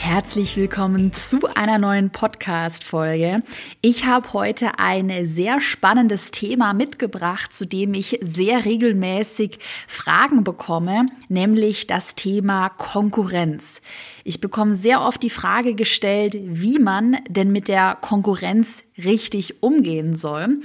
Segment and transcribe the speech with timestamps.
[0.00, 3.42] Herzlich willkommen zu einer neuen Podcast-Folge.
[3.82, 9.58] Ich habe heute ein sehr spannendes Thema mitgebracht, zu dem ich sehr regelmäßig
[9.88, 13.82] Fragen bekomme, nämlich das Thema Konkurrenz.
[14.24, 20.16] Ich bekomme sehr oft die Frage gestellt, wie man denn mit der Konkurrenz richtig umgehen
[20.16, 20.60] soll.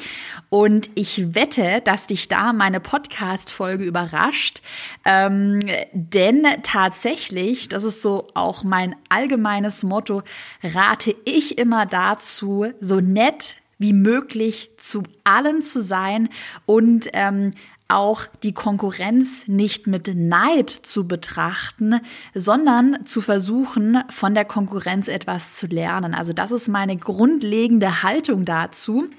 [0.49, 4.61] Und ich wette, dass dich da meine Podcast-Folge überrascht.
[5.05, 5.59] Ähm,
[5.93, 10.21] denn tatsächlich, das ist so auch mein allgemeines Motto,
[10.61, 16.29] rate ich immer dazu, so nett wie möglich zu allen zu sein
[16.65, 17.51] und ähm,
[17.87, 22.01] auch die Konkurrenz nicht mit Neid zu betrachten,
[22.33, 26.13] sondern zu versuchen, von der Konkurrenz etwas zu lernen.
[26.13, 29.09] Also das ist meine grundlegende Haltung dazu.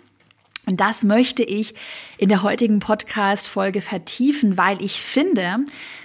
[0.67, 1.75] Und das möchte ich
[2.19, 5.59] in der heutigen Podcast-Folge vertiefen, weil ich finde,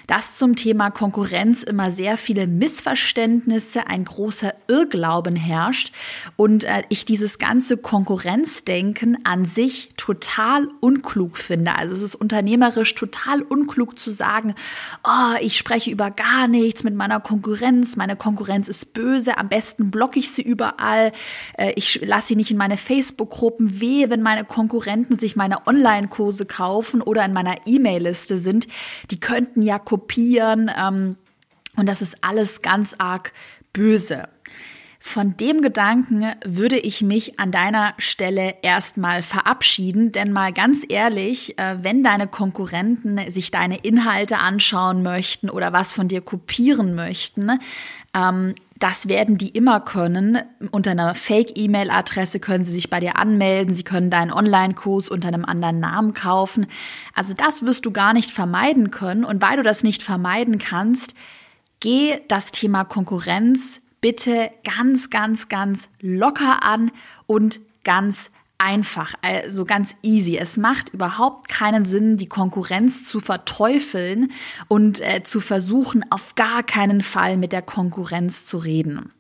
[0.10, 5.94] dass zum Thema Konkurrenz immer sehr viele Missverständnisse, ein großer Irrglauben herrscht
[6.36, 11.76] und äh, ich dieses ganze Konkurrenzdenken an sich total unklug finde.
[11.76, 14.56] Also es ist unternehmerisch total unklug zu sagen,
[15.04, 19.92] oh, ich spreche über gar nichts mit meiner Konkurrenz, meine Konkurrenz ist böse, am besten
[19.92, 21.12] blocke ich sie überall,
[21.56, 26.48] äh, ich lasse sie nicht in meine Facebook-Gruppen, wehe, wenn meine Konkurrenten sich meine Online-Kurse
[26.48, 28.66] kaufen oder in meiner E-Mail-Liste sind,
[29.12, 30.72] die könnten ja kopieren kopieren.
[30.76, 31.18] Ähm,
[31.76, 33.34] und das ist alles ganz arg
[33.74, 34.28] böse.
[35.02, 41.58] Von dem Gedanken würde ich mich an deiner Stelle erstmal verabschieden, denn mal ganz ehrlich,
[41.58, 47.60] äh, wenn deine Konkurrenten sich deine Inhalte anschauen möchten oder was von dir kopieren möchten,
[48.14, 50.40] ähm, das werden die immer können.
[50.72, 53.74] Unter einer Fake-E-Mail-Adresse können sie sich bei dir anmelden.
[53.74, 56.68] Sie können deinen Online-Kurs unter einem anderen Namen kaufen.
[57.14, 59.24] Also das wirst du gar nicht vermeiden können.
[59.24, 61.14] Und weil du das nicht vermeiden kannst,
[61.80, 66.92] geh das Thema Konkurrenz bitte ganz, ganz, ganz locker an
[67.26, 70.38] und ganz einfach, also ganz easy.
[70.38, 74.32] Es macht überhaupt keinen Sinn, die Konkurrenz zu verteufeln
[74.68, 79.12] und äh, zu versuchen, auf gar keinen Fall mit der Konkurrenz zu reden.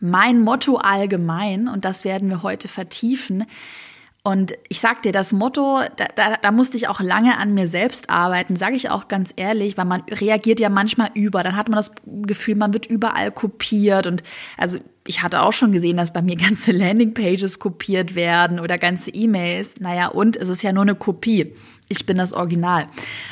[0.00, 3.46] Mein Motto allgemein, und das werden wir heute vertiefen,
[4.24, 7.66] und ich sag dir, das Motto, da, da, da musste ich auch lange an mir
[7.66, 11.42] selbst arbeiten, sage ich auch ganz ehrlich, weil man reagiert ja manchmal über.
[11.42, 14.06] Dann hat man das Gefühl, man wird überall kopiert.
[14.06, 14.22] Und
[14.56, 14.78] also
[15.08, 19.80] ich hatte auch schon gesehen, dass bei mir ganze Landingpages kopiert werden oder ganze E-Mails.
[19.80, 21.52] Naja, und es ist ja nur eine Kopie.
[21.88, 22.86] Ich bin das Original.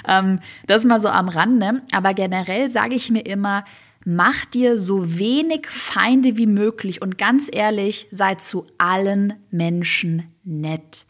[0.08, 1.82] Ähm, das mal so am Rande.
[1.92, 3.64] Aber generell sage ich mir immer,
[4.04, 11.04] Mach dir so wenig Feinde wie möglich und ganz ehrlich, sei zu allen Menschen nett.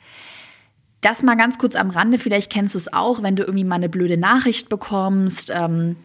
[1.00, 3.76] Das mal ganz kurz am Rande, vielleicht kennst du es auch, wenn du irgendwie mal
[3.76, 5.96] eine blöde Nachricht bekommst, ähm,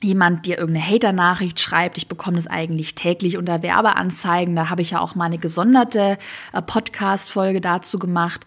[0.00, 4.92] jemand dir irgendeine Hater-Nachricht schreibt, ich bekomme das eigentlich täglich unter Werbeanzeigen, da habe ich
[4.92, 6.18] ja auch mal eine gesonderte
[6.52, 8.46] äh, Podcast-Folge dazu gemacht.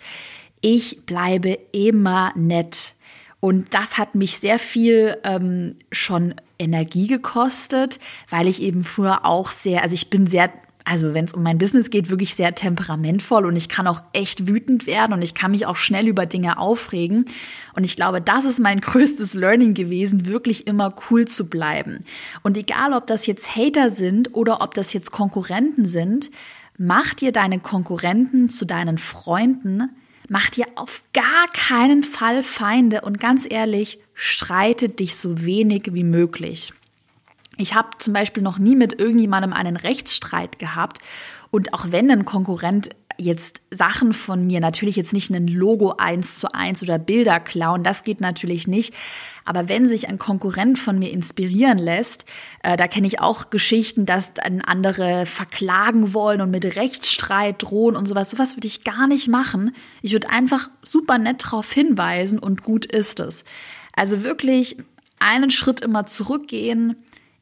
[0.62, 2.96] Ich bleibe immer nett.
[3.40, 8.00] Und das hat mich sehr viel ähm, schon Energie gekostet,
[8.30, 10.52] weil ich eben früher auch sehr, also ich bin sehr
[10.84, 14.48] also wenn es um mein Business geht, wirklich sehr temperamentvoll und ich kann auch echt
[14.48, 17.26] wütend werden und ich kann mich auch schnell über Dinge aufregen.
[17.76, 22.04] Und ich glaube, das ist mein größtes Learning gewesen, wirklich immer cool zu bleiben.
[22.44, 26.32] Und egal, ob das jetzt Hater sind oder ob das jetzt Konkurrenten sind,
[26.78, 29.90] mach dir deine Konkurrenten zu deinen Freunden,
[30.34, 36.06] Mach dir auf gar keinen Fall Feinde und ganz ehrlich, streite dich so wenig wie
[36.06, 36.72] möglich.
[37.58, 41.00] Ich habe zum Beispiel noch nie mit irgendjemandem einen Rechtsstreit gehabt
[41.50, 46.40] und auch wenn ein Konkurrent jetzt Sachen von mir, natürlich jetzt nicht ein Logo eins
[46.40, 48.94] zu eins oder Bilder klauen, das geht natürlich nicht.
[49.46, 52.26] Aber wenn sich ein Konkurrent von mir inspirieren lässt,
[52.64, 57.96] äh, da kenne ich auch Geschichten, dass dann andere verklagen wollen und mit Rechtsstreit drohen
[57.96, 58.30] und sowas.
[58.30, 59.76] Sowas würde ich gar nicht machen.
[60.02, 63.44] Ich würde einfach super nett darauf hinweisen und gut ist es.
[63.94, 64.78] Also wirklich
[65.20, 66.96] einen Schritt immer zurückgehen,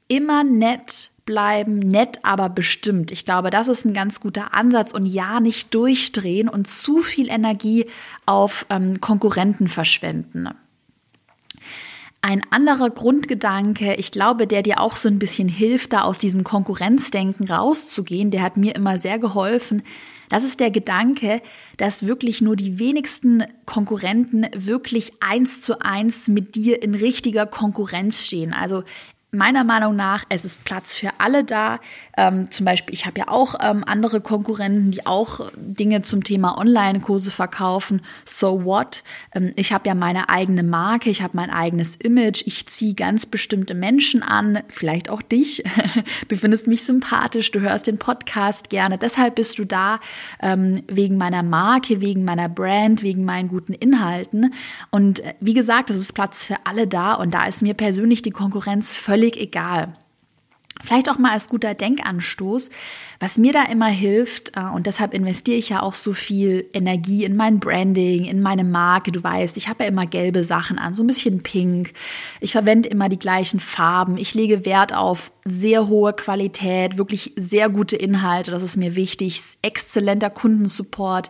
[0.09, 3.11] immer nett bleiben, nett, aber bestimmt.
[3.11, 7.29] Ich glaube, das ist ein ganz guter Ansatz und ja, nicht durchdrehen und zu viel
[7.29, 7.85] Energie
[8.25, 10.49] auf ähm, Konkurrenten verschwenden.
[12.21, 16.43] Ein anderer Grundgedanke, ich glaube, der dir auch so ein bisschen hilft, da aus diesem
[16.43, 19.83] Konkurrenzdenken rauszugehen, der hat mir immer sehr geholfen.
[20.29, 21.41] Das ist der Gedanke,
[21.77, 28.25] dass wirklich nur die wenigsten Konkurrenten wirklich eins zu eins mit dir in richtiger Konkurrenz
[28.25, 28.51] stehen.
[28.51, 28.83] Also
[29.31, 31.79] meiner Meinung nach, es ist Platz für alle da.
[32.17, 36.57] Ähm, zum Beispiel, ich habe ja auch ähm, andere Konkurrenten, die auch Dinge zum Thema
[36.57, 38.01] Online-Kurse verkaufen.
[38.25, 39.03] So what?
[39.33, 43.27] Ähm, ich habe ja meine eigene Marke, ich habe mein eigenes Image, ich ziehe ganz
[43.27, 45.63] bestimmte Menschen an, vielleicht auch dich.
[46.27, 48.97] Du findest mich sympathisch, du hörst den Podcast gerne.
[48.97, 49.99] Deshalb bist du da
[50.41, 54.53] ähm, wegen meiner Marke, wegen meiner Brand, wegen meinen guten Inhalten.
[54.91, 58.21] Und äh, wie gesagt, es ist Platz für alle da und da ist mir persönlich
[58.21, 59.93] die Konkurrenz völlig völlig egal.
[60.81, 62.69] Vielleicht auch mal als guter Denkanstoß,
[63.19, 67.25] was mir da immer hilft, äh, und deshalb investiere ich ja auch so viel Energie
[67.25, 69.11] in mein Branding, in meine Marke.
[69.11, 71.91] Du weißt, ich habe ja immer gelbe Sachen an, so ein bisschen pink.
[72.39, 74.15] Ich verwende immer die gleichen Farben.
[74.15, 78.51] Ich lege Wert auf sehr hohe Qualität, wirklich sehr gute Inhalte.
[78.51, 79.41] Das ist mir wichtig.
[79.61, 81.29] Exzellenter Kundensupport.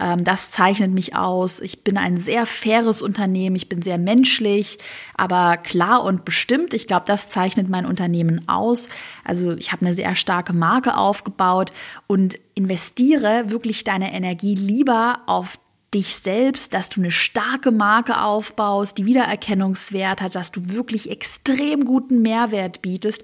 [0.00, 1.60] Ähm, das zeichnet mich aus.
[1.60, 3.56] Ich bin ein sehr faires Unternehmen.
[3.56, 4.78] Ich bin sehr menschlich,
[5.16, 6.74] aber klar und bestimmt.
[6.74, 8.88] Ich glaube, das zeichnet mein Unternehmen aus.
[9.24, 11.72] Also ich habe eine sehr starke Marke aufgebaut
[12.06, 15.58] und investiere wirklich deine Energie lieber auf
[15.94, 21.84] dich selbst, dass du eine starke Marke aufbaust, die Wiedererkennungswert hat, dass du wirklich extrem
[21.84, 23.22] guten Mehrwert bietest,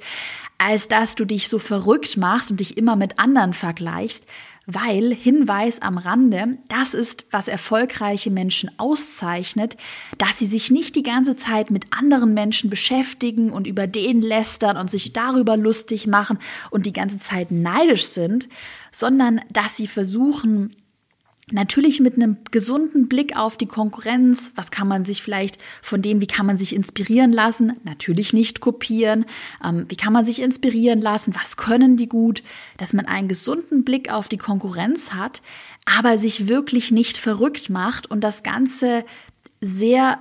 [0.58, 4.26] als dass du dich so verrückt machst und dich immer mit anderen vergleichst,
[4.66, 9.76] weil Hinweis am Rande, das ist, was erfolgreiche Menschen auszeichnet,
[10.18, 14.76] dass sie sich nicht die ganze Zeit mit anderen Menschen beschäftigen und über den lästern
[14.76, 16.38] und sich darüber lustig machen
[16.70, 18.48] und die ganze Zeit neidisch sind,
[18.92, 20.76] sondern dass sie versuchen,
[21.52, 24.52] Natürlich mit einem gesunden Blick auf die Konkurrenz.
[24.54, 27.72] Was kann man sich vielleicht von denen, wie kann man sich inspirieren lassen?
[27.84, 29.24] Natürlich nicht kopieren.
[29.64, 31.34] Ähm, wie kann man sich inspirieren lassen?
[31.34, 32.42] Was können die gut?
[32.76, 35.42] Dass man einen gesunden Blick auf die Konkurrenz hat,
[35.84, 39.04] aber sich wirklich nicht verrückt macht und das Ganze
[39.60, 40.18] sehr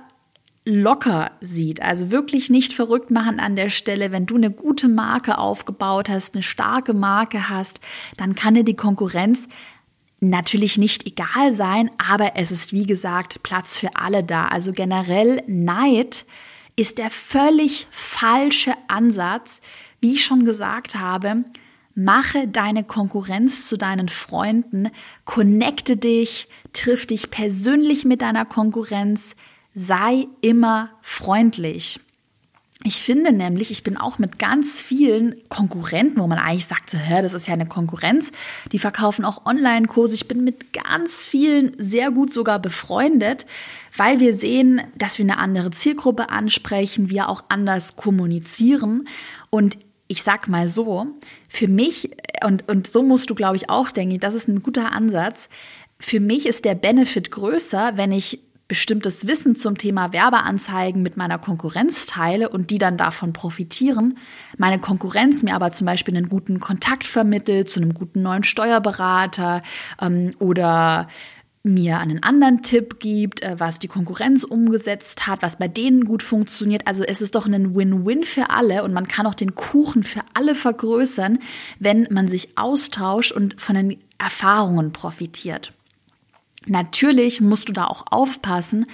[0.64, 1.80] locker sieht.
[1.80, 4.12] Also wirklich nicht verrückt machen an der Stelle.
[4.12, 7.80] Wenn du eine gute Marke aufgebaut hast, eine starke Marke hast,
[8.16, 9.48] dann kann dir die Konkurrenz
[10.20, 14.48] natürlich nicht egal sein, aber es ist wie gesagt Platz für alle da.
[14.48, 16.26] Also generell Neid
[16.76, 19.60] ist der völlig falsche Ansatz.
[20.00, 21.44] Wie ich schon gesagt habe,
[21.94, 24.90] mache deine Konkurrenz zu deinen Freunden,
[25.24, 29.36] connecte dich, triff dich persönlich mit deiner Konkurrenz,
[29.74, 32.00] sei immer freundlich.
[32.82, 37.20] Ich finde nämlich, ich bin auch mit ganz vielen Konkurrenten, wo man eigentlich sagt, hä,
[37.20, 38.32] das ist ja eine Konkurrenz,
[38.72, 40.14] die verkaufen auch Online-Kurse.
[40.14, 43.44] Ich bin mit ganz vielen sehr gut sogar befreundet,
[43.94, 49.06] weil wir sehen, dass wir eine andere Zielgruppe ansprechen, wir auch anders kommunizieren.
[49.50, 49.76] Und
[50.08, 51.06] ich sag mal so,
[51.50, 52.10] für mich,
[52.46, 55.50] und, und so musst du, glaube ich, auch denken, das ist ein guter Ansatz.
[55.98, 58.40] Für mich ist der Benefit größer, wenn ich
[58.70, 64.16] bestimmtes Wissen zum Thema Werbeanzeigen mit meiner Konkurrenz teile und die dann davon profitieren,
[64.58, 69.62] meine Konkurrenz mir aber zum Beispiel einen guten Kontakt vermittelt zu einem guten neuen Steuerberater
[70.00, 71.08] ähm, oder
[71.64, 76.22] mir einen anderen Tipp gibt, äh, was die Konkurrenz umgesetzt hat, was bei denen gut
[76.22, 76.86] funktioniert.
[76.86, 80.20] Also es ist doch ein Win-Win für alle und man kann auch den Kuchen für
[80.32, 81.40] alle vergrößern,
[81.80, 85.72] wenn man sich austauscht und von den Erfahrungen profitiert.
[86.66, 88.84] Natürlich musst du da auch aufpassen,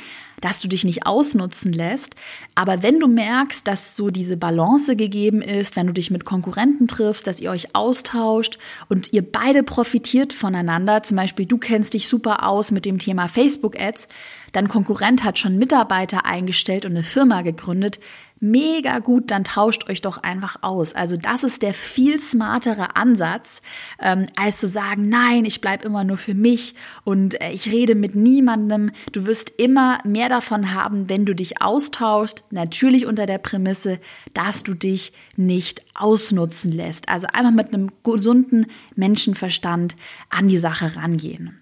[0.40, 2.14] dass du dich nicht ausnutzen lässt.
[2.54, 6.86] Aber wenn du merkst, dass so diese Balance gegeben ist, wenn du dich mit Konkurrenten
[6.86, 8.58] triffst, dass ihr euch austauscht
[8.88, 13.26] und ihr beide profitiert voneinander, zum Beispiel du kennst dich super aus mit dem Thema
[13.26, 14.08] Facebook-Ads,
[14.52, 17.99] dein Konkurrent hat schon Mitarbeiter eingestellt und eine Firma gegründet,
[18.40, 20.95] mega gut, dann tauscht euch doch einfach aus.
[20.95, 23.62] Also das ist der viel smartere Ansatz,
[24.00, 26.75] ähm, als zu sagen, nein, ich bleib immer nur für mich
[27.05, 28.90] und äh, ich rede mit niemandem.
[29.12, 33.99] Du wirst immer mehr davon haben, wenn du dich austauschst, natürlich unter der Prämisse,
[34.35, 37.09] dass du dich nicht ausnutzen lässt.
[37.09, 39.97] Also einfach mit einem gesunden Menschenverstand
[40.31, 41.61] an die Sache rangehen.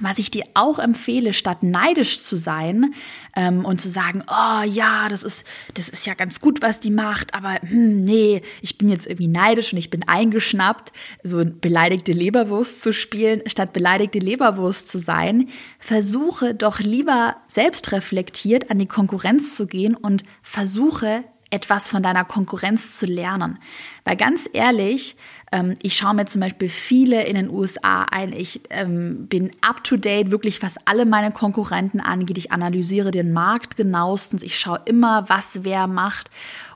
[0.00, 2.94] Was ich dir auch empfehle, statt neidisch zu sein
[3.36, 6.90] ähm, und zu sagen, oh ja, das ist, das ist ja ganz gut, was die
[6.90, 12.12] macht, aber hm, nee, ich bin jetzt irgendwie neidisch und ich bin eingeschnappt, so beleidigte
[12.12, 15.48] Leberwurst zu spielen, statt beleidigte Leberwurst zu sein,
[15.78, 21.24] versuche doch lieber selbstreflektiert an die Konkurrenz zu gehen und versuche
[21.54, 23.60] etwas von deiner Konkurrenz zu lernen.
[24.04, 25.14] Weil ganz ehrlich,
[25.52, 28.32] ähm, ich schaue mir zum Beispiel viele in den USA ein.
[28.32, 32.38] Ich ähm, bin up to date, wirklich was alle meine Konkurrenten angeht.
[32.38, 34.42] Ich analysiere den Markt genauestens.
[34.42, 36.28] Ich schaue immer, was wer macht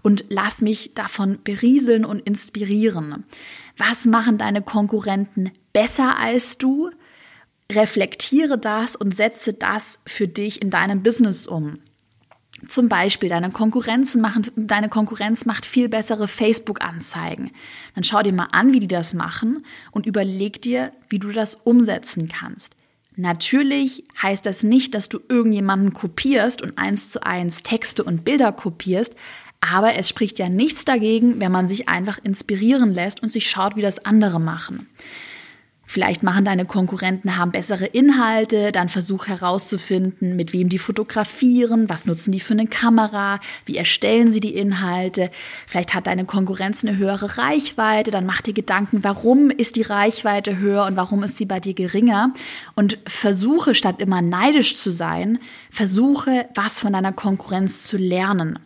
[0.03, 3.25] und lass mich davon berieseln und inspirieren.
[3.77, 6.91] Was machen deine Konkurrenten besser als du?
[7.71, 11.81] Reflektiere das und setze das für dich in deinem Business um.
[12.67, 17.53] Zum Beispiel, deine Konkurrenzen machen, deine Konkurrenz macht viel bessere Facebook-Anzeigen.
[17.95, 21.55] Dann schau dir mal an, wie die das machen und überleg dir, wie du das
[21.55, 22.75] umsetzen kannst.
[23.15, 28.53] Natürlich heißt das nicht, dass du irgendjemanden kopierst und eins zu eins Texte und Bilder
[28.53, 29.15] kopierst,
[29.61, 33.75] aber es spricht ja nichts dagegen, wenn man sich einfach inspirieren lässt und sich schaut,
[33.77, 34.89] wie das andere machen.
[35.91, 42.05] Vielleicht machen deine Konkurrenten haben bessere Inhalte, dann versuch herauszufinden, mit wem die fotografieren, was
[42.05, 45.31] nutzen die für eine Kamera, wie erstellen sie die Inhalte.
[45.67, 50.59] Vielleicht hat deine Konkurrenz eine höhere Reichweite, dann mach dir Gedanken, warum ist die Reichweite
[50.59, 52.35] höher und warum ist sie bei dir geringer
[52.75, 55.39] und versuche statt immer neidisch zu sein,
[55.71, 58.59] versuche was von deiner Konkurrenz zu lernen.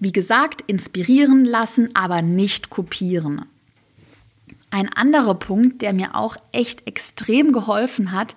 [0.00, 3.44] Wie gesagt, inspirieren lassen, aber nicht kopieren.
[4.74, 8.34] Ein anderer Punkt, der mir auch echt extrem geholfen hat,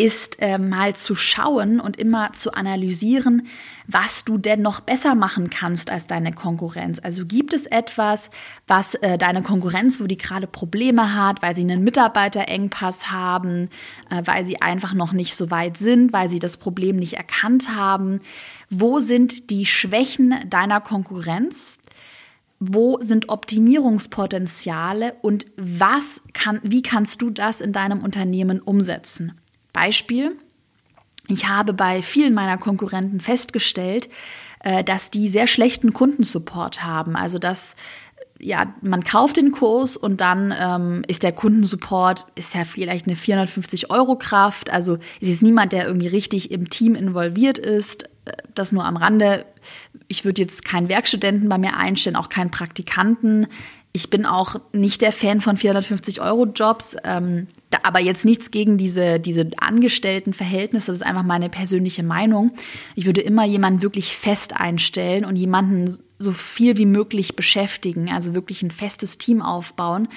[0.00, 3.48] ist äh, mal zu schauen und immer zu analysieren,
[3.88, 7.00] was du denn noch besser machen kannst als deine Konkurrenz.
[7.02, 8.30] Also gibt es etwas,
[8.68, 13.68] was äh, deine Konkurrenz, wo die gerade Probleme hat, weil sie einen Mitarbeiterengpass haben,
[14.10, 17.74] äh, weil sie einfach noch nicht so weit sind, weil sie das Problem nicht erkannt
[17.74, 18.20] haben.
[18.70, 21.80] Wo sind die Schwächen deiner Konkurrenz?
[22.60, 29.32] Wo sind Optimierungspotenziale und was kann, wie kannst du das in deinem Unternehmen umsetzen?
[29.72, 30.32] Beispiel.
[31.28, 34.08] Ich habe bei vielen meiner Konkurrenten festgestellt,
[34.60, 37.16] äh, dass die sehr schlechten Kundensupport haben.
[37.16, 37.76] Also dass
[38.40, 43.16] ja, man kauft den Kurs und dann ähm, ist der Kundensupport, ist ja vielleicht eine
[43.16, 44.70] 450 Euro Kraft.
[44.70, 48.04] Also es ist niemand, der irgendwie richtig im Team involviert ist.
[48.24, 49.44] Äh, das nur am Rande
[50.08, 53.46] ich würde jetzt keinen Werkstudenten bei mir einstellen, auch keinen Praktikanten.
[53.92, 58.50] Ich bin auch nicht der Fan von 450 Euro Jobs, ähm, da, aber jetzt nichts
[58.50, 60.92] gegen diese, diese Angestelltenverhältnisse.
[60.92, 62.52] Das ist einfach meine persönliche Meinung.
[62.94, 68.34] Ich würde immer jemanden wirklich fest einstellen und jemanden so viel wie möglich beschäftigen, also
[68.34, 70.08] wirklich ein festes Team aufbauen.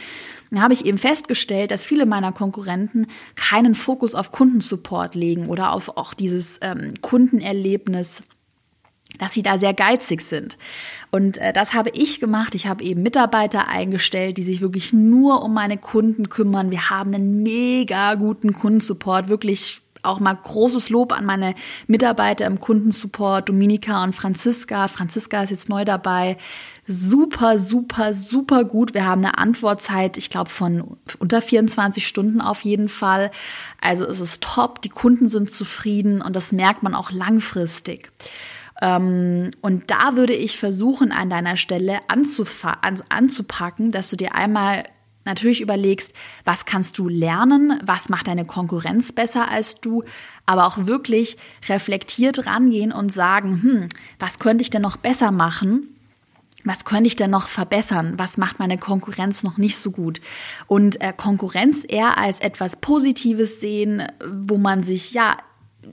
[0.49, 5.71] Dann habe ich eben festgestellt, dass viele meiner Konkurrenten keinen Fokus auf Kundensupport legen oder
[5.71, 8.23] auf auch dieses ähm, Kundenerlebnis
[9.19, 10.57] dass sie da sehr geizig sind.
[11.11, 12.55] Und äh, das habe ich gemacht.
[12.55, 16.71] Ich habe eben Mitarbeiter eingestellt, die sich wirklich nur um meine Kunden kümmern.
[16.71, 21.55] Wir haben einen mega guten Kundensupport, wirklich auch mal großes Lob an meine
[21.87, 24.87] Mitarbeiter im Kundensupport, Dominika und Franziska.
[24.87, 26.37] Franziska ist jetzt neu dabei.
[26.87, 28.93] Super, super, super gut.
[28.93, 33.31] Wir haben eine Antwortzeit, ich glaube, von unter 24 Stunden auf jeden Fall.
[33.79, 38.11] Also es ist top, die Kunden sind zufrieden und das merkt man auch langfristig.
[38.81, 44.83] Ähm, und da würde ich versuchen, an deiner Stelle anzupacken, dass du dir einmal
[45.23, 46.13] natürlich überlegst,
[46.45, 50.03] was kannst du lernen, was macht deine Konkurrenz besser als du,
[50.45, 51.37] aber auch wirklich
[51.69, 55.87] reflektiert rangehen und sagen, hm, was könnte ich denn noch besser machen?
[56.63, 58.13] Was könnte ich denn noch verbessern?
[58.17, 60.21] Was macht meine Konkurrenz noch nicht so gut?
[60.67, 65.37] Und äh, Konkurrenz eher als etwas Positives sehen, wo man sich ja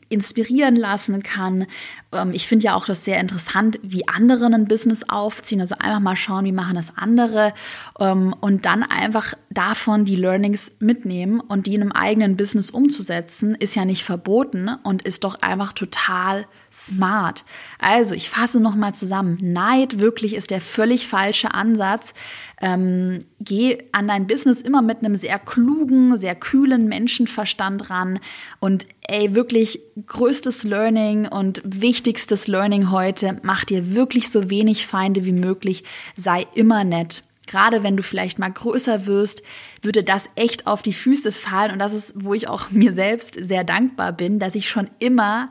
[0.09, 1.67] inspirieren lassen kann.
[2.13, 5.61] Ähm, ich finde ja auch das sehr interessant, wie andere ein Business aufziehen.
[5.61, 7.53] Also einfach mal schauen, wie machen das andere
[7.99, 13.55] ähm, und dann einfach davon die Learnings mitnehmen und die in einem eigenen Business umzusetzen,
[13.55, 17.45] ist ja nicht verboten und ist doch einfach total smart.
[17.79, 19.39] Also ich fasse noch mal zusammen.
[19.41, 22.13] Neid wirklich ist der völlig falsche Ansatz.
[22.61, 28.19] Ähm, geh an dein Business immer mit einem sehr klugen, sehr kühlen Menschenverstand ran
[28.61, 35.25] und ey, wirklich größtes Learning und wichtigstes Learning heute, mach dir wirklich so wenig Feinde
[35.25, 35.85] wie möglich,
[36.17, 37.23] sei immer nett.
[37.49, 39.43] Gerade wenn du vielleicht mal größer wirst,
[39.83, 43.35] würde das echt auf die Füße fallen und das ist, wo ich auch mir selbst
[43.35, 45.51] sehr dankbar bin, dass ich schon immer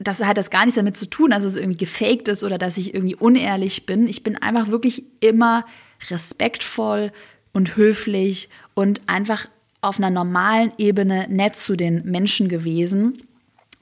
[0.00, 2.76] das hat das gar nichts damit zu tun, dass es irgendwie gefaked ist oder dass
[2.76, 4.08] ich irgendwie unehrlich bin.
[4.08, 5.64] Ich bin einfach wirklich immer
[6.10, 7.12] respektvoll
[7.52, 9.46] und höflich und einfach
[9.80, 13.18] auf einer normalen Ebene nett zu den Menschen gewesen.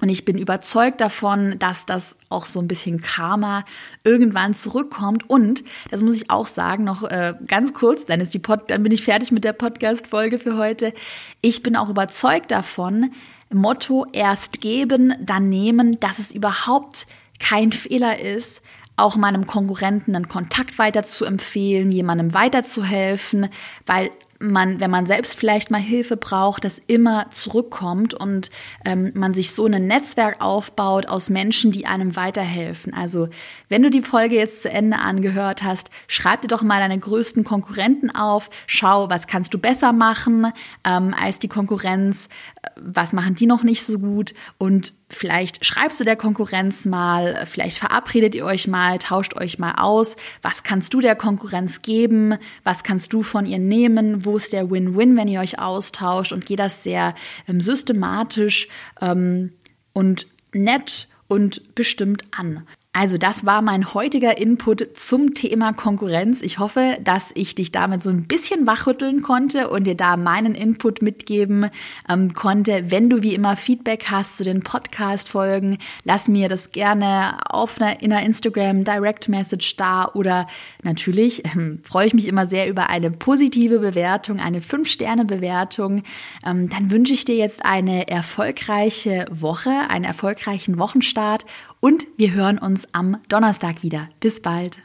[0.03, 3.65] Und ich bin überzeugt davon, dass das auch so ein bisschen Karma
[4.03, 5.31] irgendwann zurückkommt.
[5.31, 8.83] Und das muss ich auch sagen, noch äh, ganz kurz, dann ist die Pod dann
[8.83, 10.93] bin ich fertig mit der Podcast-Folge für heute.
[11.41, 13.13] Ich bin auch überzeugt davon,
[13.49, 17.07] Motto erst geben, dann nehmen, dass es überhaupt
[17.39, 18.61] kein Fehler ist,
[18.97, 23.51] auch meinem Konkurrenten einen Kontakt weiter zu empfehlen, jemandem weiterzuhelfen,
[23.87, 24.11] weil
[24.43, 28.51] man, wenn man selbst vielleicht mal Hilfe braucht, das immer zurückkommt und
[28.85, 32.93] ähm, man sich so ein Netzwerk aufbaut aus Menschen, die einem weiterhelfen.
[32.93, 33.29] Also
[33.69, 37.45] wenn du die Folge jetzt zu Ende angehört hast, schreib dir doch mal deine größten
[37.45, 40.53] Konkurrenten auf, schau, was kannst du besser machen
[40.85, 42.29] ähm, als die Konkurrenz,
[42.77, 44.35] was machen die noch nicht so gut?
[44.59, 49.75] Und Vielleicht schreibst du der Konkurrenz mal, vielleicht verabredet ihr euch mal, tauscht euch mal
[49.77, 50.17] aus.
[50.41, 52.37] Was kannst du der Konkurrenz geben?
[52.65, 54.25] Was kannst du von ihr nehmen?
[54.25, 56.33] Wo ist der Win-Win, wenn ihr euch austauscht?
[56.33, 57.15] Und geht das sehr
[57.47, 58.69] ähm, systematisch
[59.03, 59.53] ähm,
[59.93, 62.67] und nett und bestimmt an.
[62.95, 66.43] Also das war mein heutiger Input zum Thema Konkurrenz.
[66.43, 70.55] Ich hoffe, dass ich dich damit so ein bisschen wachrütteln konnte und dir da meinen
[70.55, 71.71] Input mitgeben
[72.07, 72.91] ähm, konnte.
[72.91, 78.03] Wenn du wie immer Feedback hast zu den Podcast-Folgen, lass mir das gerne auf einer,
[78.03, 80.47] in einer Instagram Direct Message da oder
[80.83, 86.03] natürlich ähm, freue ich mich immer sehr über eine positive Bewertung, eine 5-Sterne-Bewertung.
[86.45, 91.47] Ähm, dann wünsche ich dir jetzt eine erfolgreiche Woche, einen erfolgreichen Wochenstart
[91.83, 94.09] und wir hören uns am Donnerstag wieder.
[94.21, 94.79] Bis bald.